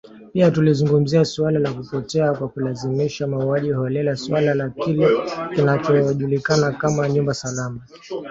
Pia 0.33 0.51
tulizungumzia 0.51 1.25
suala 1.25 1.59
la 1.59 1.73
kupotea 1.73 2.33
kwa 2.33 2.49
kulazimishwa, 2.49 3.27
mauaji 3.27 3.71
holela, 3.71 4.15
suala 4.15 4.53
la 4.53 4.69
kile 4.69 5.07
kinachojulikana 5.55 6.71
kama 6.71 7.09
“nyumba 7.09 7.33
salama". 7.33 7.79